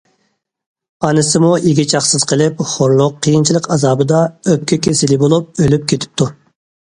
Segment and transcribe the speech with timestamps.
[1.09, 6.31] ئانىسىمۇ ئىگە- چاقىسىز قېلىپ، خورلۇق، قىيىنچىلىق ئازابىدا ئۆپكە كېسىلى بولۇپ ئۆلۈپ كېتىپتۇ.